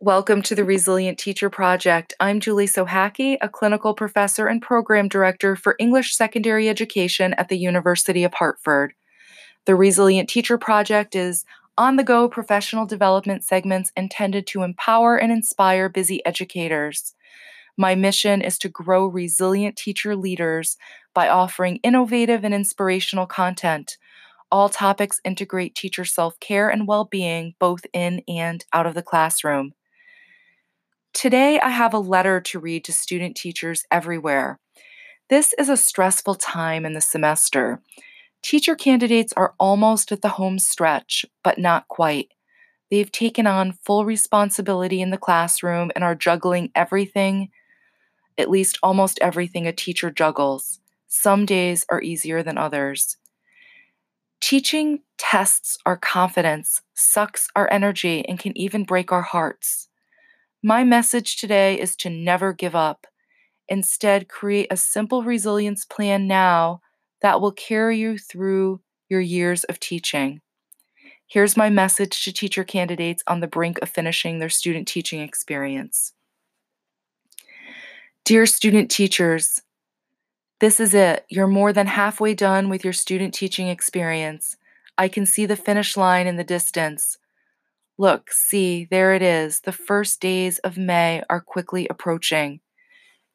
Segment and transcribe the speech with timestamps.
[0.00, 2.14] Welcome to the Resilient Teacher Project.
[2.20, 7.58] I'm Julie Sochacki, a clinical professor and program director for English secondary education at the
[7.58, 8.92] University of Hartford.
[9.64, 11.44] The Resilient Teacher Project is
[11.76, 17.16] on the go professional development segments intended to empower and inspire busy educators.
[17.76, 20.76] My mission is to grow resilient teacher leaders
[21.12, 23.98] by offering innovative and inspirational content.
[24.52, 29.02] All topics integrate teacher self care and well being both in and out of the
[29.02, 29.74] classroom.
[31.18, 34.60] Today, I have a letter to read to student teachers everywhere.
[35.28, 37.82] This is a stressful time in the semester.
[38.40, 42.34] Teacher candidates are almost at the home stretch, but not quite.
[42.88, 47.48] They've taken on full responsibility in the classroom and are juggling everything,
[48.38, 50.78] at least almost everything a teacher juggles.
[51.08, 53.16] Some days are easier than others.
[54.40, 59.88] Teaching tests our confidence, sucks our energy, and can even break our hearts.
[60.62, 63.06] My message today is to never give up.
[63.68, 66.80] Instead, create a simple resilience plan now
[67.22, 70.40] that will carry you through your years of teaching.
[71.28, 76.14] Here's my message to teacher candidates on the brink of finishing their student teaching experience.
[78.24, 79.62] Dear student teachers,
[80.58, 81.24] this is it.
[81.28, 84.56] You're more than halfway done with your student teaching experience.
[84.96, 87.18] I can see the finish line in the distance.
[87.98, 89.60] Look, see, there it is.
[89.60, 92.60] The first days of May are quickly approaching.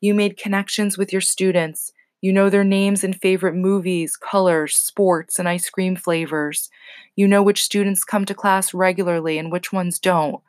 [0.01, 1.91] You made connections with your students.
[2.21, 6.69] You know their names and favorite movies, colors, sports, and ice cream flavors.
[7.15, 10.41] You know which students come to class regularly and which ones don't.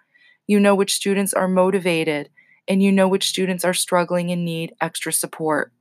[0.46, 2.30] You know which students are motivated,
[2.68, 5.72] and you know which students are struggling and need extra support.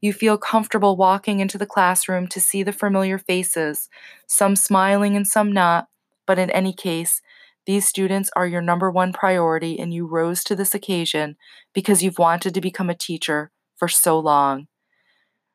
[0.00, 3.88] You feel comfortable walking into the classroom to see the familiar faces,
[4.26, 5.88] some smiling and some not,
[6.26, 7.22] but in any case,
[7.66, 11.36] these students are your number one priority, and you rose to this occasion
[11.72, 14.66] because you've wanted to become a teacher for so long.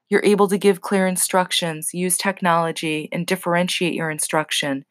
[0.09, 4.85] You're able to give clear instructions, use technology, and differentiate your instruction.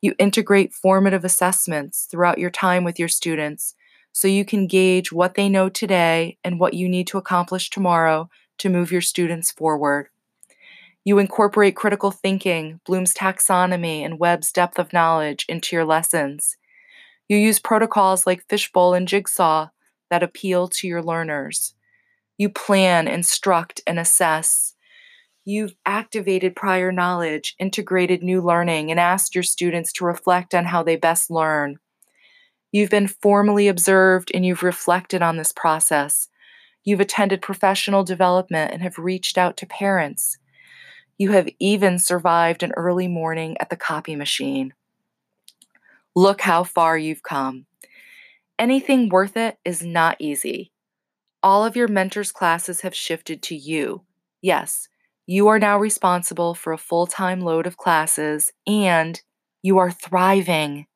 [0.00, 3.74] You integrate formative assessments throughout your time with your students
[4.12, 8.30] so you can gauge what they know today and what you need to accomplish tomorrow
[8.58, 10.08] to move your students forward.
[11.06, 16.56] You incorporate critical thinking, Bloom's taxonomy, and Webb's depth of knowledge into your lessons.
[17.28, 19.68] You use protocols like Fishbowl and Jigsaw
[20.10, 21.74] that appeal to your learners.
[22.38, 24.74] You plan, instruct, and assess.
[25.44, 30.82] You've activated prior knowledge, integrated new learning, and asked your students to reflect on how
[30.82, 31.76] they best learn.
[32.72, 36.28] You've been formally observed and you've reflected on this process.
[36.82, 40.38] You've attended professional development and have reached out to parents.
[41.18, 44.74] You have even survived an early morning at the copy machine.
[46.14, 47.66] Look how far you've come.
[48.58, 50.72] Anything worth it is not easy.
[51.42, 54.02] All of your mentors' classes have shifted to you.
[54.42, 54.88] Yes,
[55.26, 59.20] you are now responsible for a full time load of classes and
[59.62, 60.86] you are thriving.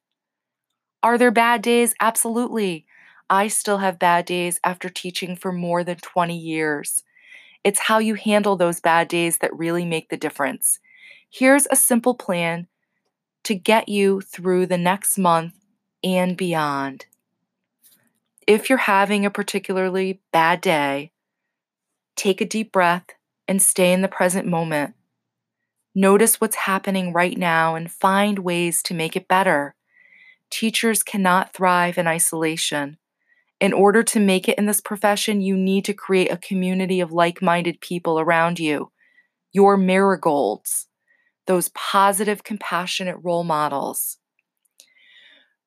[1.03, 1.95] Are there bad days?
[2.01, 2.87] Absolutely.
[3.29, 7.03] I still have bad days after teaching for more than 20 years.
[7.65, 10.79] It's how you handle those bad days that really make the difference.
[11.31, 12.67] Here's a simple plan
[13.45, 15.55] to get you through the next month
[16.03, 17.07] and beyond
[18.51, 21.13] if you're having a particularly bad day,
[22.17, 23.07] take a deep breath
[23.47, 24.95] and stay in the present moment.
[25.95, 29.77] Notice what's happening right now and find ways to make it better.
[30.51, 32.99] Teachers cannot thrive in isolation.
[33.61, 37.13] In order to make it in this profession, you need to create a community of
[37.13, 38.91] like minded people around you,
[39.53, 40.89] your marigolds,
[41.47, 44.17] those positive, compassionate role models.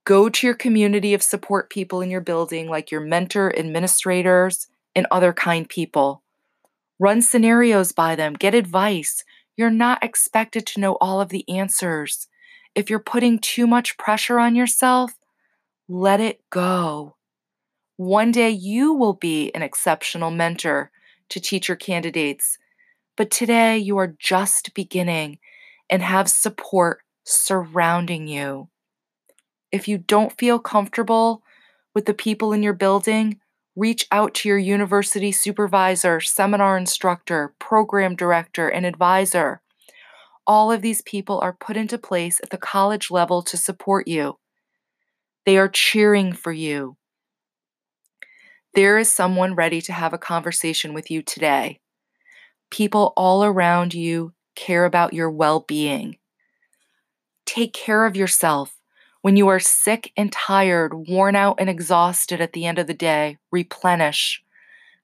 [0.05, 5.05] Go to your community of support people in your building, like your mentor, administrators, and
[5.11, 6.23] other kind people.
[6.99, 9.23] Run scenarios by them, get advice.
[9.55, 12.27] You're not expected to know all of the answers.
[12.73, 15.13] If you're putting too much pressure on yourself,
[15.87, 17.15] let it go.
[18.03, 20.91] One day you will be an exceptional mentor
[21.29, 22.57] to teacher candidates,
[23.15, 25.39] but today you are just beginning
[25.89, 28.67] and have support surrounding you.
[29.71, 31.43] If you don't feel comfortable
[31.95, 33.39] with the people in your building,
[33.73, 39.61] reach out to your university supervisor, seminar instructor, program director, and advisor.
[40.45, 44.39] All of these people are put into place at the college level to support you.
[45.45, 46.97] They are cheering for you.
[48.75, 51.79] There is someone ready to have a conversation with you today.
[52.71, 56.17] People all around you care about your well being.
[57.45, 58.79] Take care of yourself
[59.21, 62.93] When you are sick and tired, worn out and exhausted at the end of the
[62.93, 64.43] day, replenish.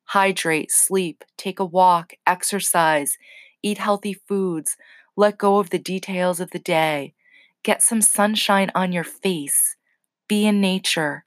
[0.06, 3.18] Hydrate, sleep, take a walk, exercise,
[3.64, 4.78] eat healthy foods,
[5.18, 7.14] let go of the details of the day,
[7.64, 9.78] get some sunshine on your face,
[10.28, 11.26] be in nature.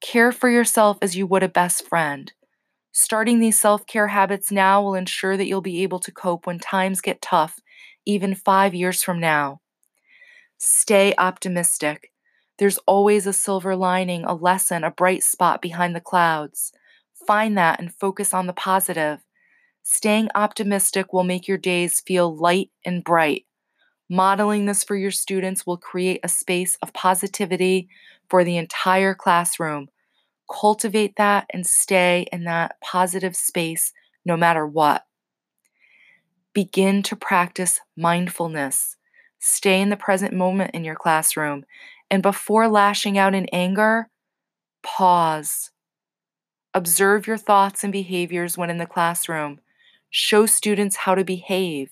[0.00, 2.32] Care for yourself as you would a best friend.
[2.92, 6.58] Starting these self care habits now will ensure that you'll be able to cope when
[6.58, 7.60] times get tough,
[8.06, 9.60] even five years from now.
[10.58, 12.12] Stay optimistic.
[12.58, 16.72] There's always a silver lining, a lesson, a bright spot behind the clouds.
[17.26, 19.20] Find that and focus on the positive.
[19.82, 23.46] Staying optimistic will make your days feel light and bright.
[24.10, 27.88] Modeling this for your students will create a space of positivity
[28.28, 29.88] for the entire classroom.
[30.50, 33.92] Cultivate that and stay in that positive space
[34.24, 35.04] no matter what.
[36.52, 38.96] Begin to practice mindfulness.
[39.38, 41.64] Stay in the present moment in your classroom.
[42.10, 44.08] And before lashing out in anger,
[44.82, 45.70] pause.
[46.74, 49.60] Observe your thoughts and behaviors when in the classroom.
[50.10, 51.90] Show students how to behave.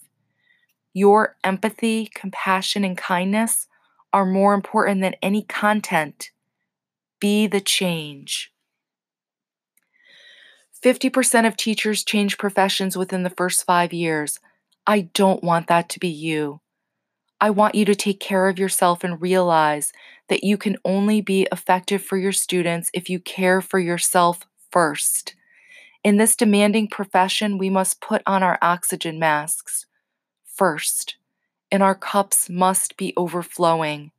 [0.92, 3.68] Your empathy, compassion, and kindness
[4.16, 6.30] are more important than any content.
[7.20, 8.50] Be the change.
[10.82, 14.40] 50% of teachers change professions within the first five years.
[14.86, 16.62] I don't want that to be you.
[17.42, 19.92] I want you to take care of yourself and realize
[20.30, 25.34] that you can only be effective for your students if you care for yourself first.
[26.02, 29.84] In this demanding profession, we must put on our oxygen masks
[30.46, 31.16] first,
[31.70, 34.12] and our cups must be overflowing.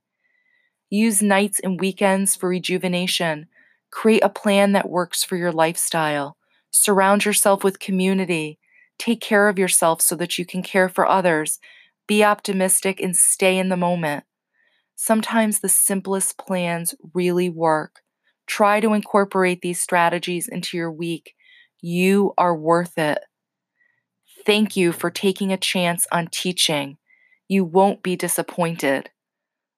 [0.89, 3.47] Use nights and weekends for rejuvenation.
[3.91, 6.37] Create a plan that works for your lifestyle.
[6.71, 8.59] Surround yourself with community.
[8.97, 11.59] Take care of yourself so that you can care for others.
[12.07, 14.23] Be optimistic and stay in the moment.
[14.95, 18.01] Sometimes the simplest plans really work.
[18.47, 21.35] Try to incorporate these strategies into your week.
[21.81, 23.19] You are worth it.
[24.45, 26.97] Thank you for taking a chance on teaching.
[27.47, 29.09] You won't be disappointed.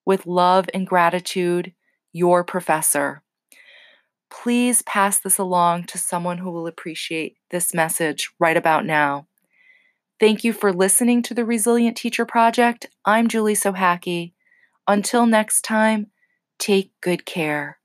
[0.06, 1.74] With love and gratitude,
[2.12, 3.24] your professor.
[4.32, 9.28] Please pass this along to someone who will appreciate this message right about now.
[10.20, 12.88] Thank you for listening to the Resilient Teacher Project.
[13.06, 14.34] I'm Julie Sochacki.
[14.88, 16.08] Until next time,
[16.60, 17.79] take good care.